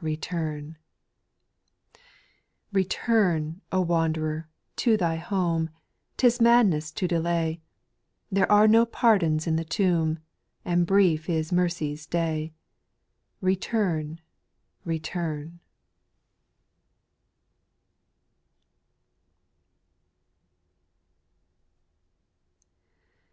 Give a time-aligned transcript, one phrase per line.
[0.00, 0.76] Return,
[3.72, 5.70] O wanderer, to thy home;
[6.16, 7.60] 'T is madness to delay;
[8.30, 10.20] There are no pardons in the tomb,
[10.64, 12.52] A.nd brief is mercy's day.
[13.40, 14.20] Return!
[14.84, 15.58] return